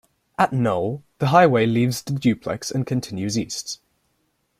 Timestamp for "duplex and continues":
2.13-3.37